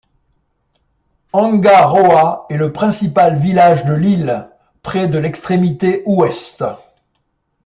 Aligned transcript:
Hanga 1.31 1.85
Roa 1.85 2.47
est 2.49 2.57
le 2.57 2.73
principal 2.73 3.37
village 3.37 3.85
de 3.85 3.93
l'île, 3.93 4.49
près 4.81 5.05
de 5.07 5.19
l'extrémité 5.19 6.01
ouest. 6.07 6.63